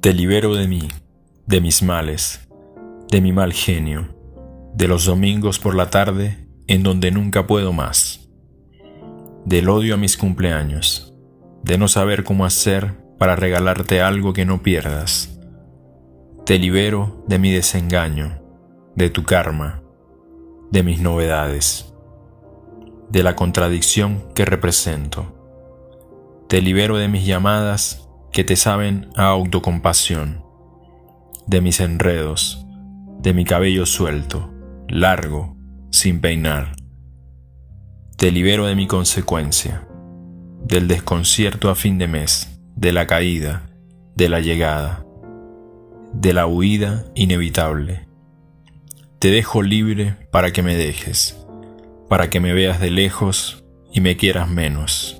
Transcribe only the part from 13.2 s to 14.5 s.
regalarte algo que